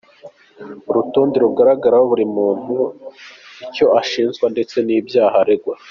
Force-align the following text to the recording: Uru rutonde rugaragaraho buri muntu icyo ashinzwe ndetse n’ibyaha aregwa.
Uru 0.89 0.97
rutonde 0.97 1.35
rugaragaraho 1.43 2.05
buri 2.11 2.25
muntu 2.37 2.75
icyo 3.65 3.85
ashinzwe 4.01 4.45
ndetse 4.53 4.75
n’ibyaha 4.85 5.37
aregwa. 5.45 5.73